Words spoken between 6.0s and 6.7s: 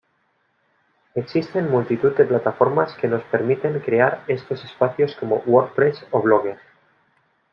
o Blogger.